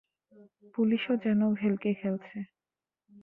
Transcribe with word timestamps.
পুলিসে 0.75 1.09
ও 1.11 1.21
যেন 1.23 1.41
ভেলকি 1.59 1.91
খেলছে। 2.01 2.37